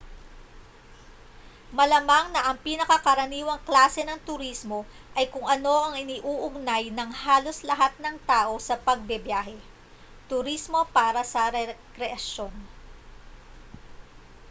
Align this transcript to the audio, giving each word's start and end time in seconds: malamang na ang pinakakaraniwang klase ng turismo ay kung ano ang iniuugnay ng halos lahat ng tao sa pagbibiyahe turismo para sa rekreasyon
malamang 1.77 2.25
na 2.33 2.41
ang 2.49 2.57
pinakakaraniwang 2.65 3.61
klase 3.69 4.01
ng 4.05 4.17
turismo 4.29 4.79
ay 5.17 5.25
kung 5.33 5.45
ano 5.55 5.69
ang 5.85 5.93
iniuugnay 6.03 6.85
ng 6.93 7.09
halos 7.23 7.57
lahat 7.69 7.93
ng 8.01 8.15
tao 8.31 8.53
sa 8.67 8.75
pagbibiyahe 8.85 9.57
turismo 10.31 10.79
para 10.97 11.21
sa 11.33 11.41
rekreasyon 11.59 12.49